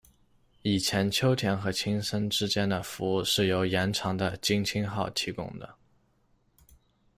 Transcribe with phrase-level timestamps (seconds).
[0.63, 5.75] 以前秋田和青森之间的服务是由延长的“津轻”号提供的。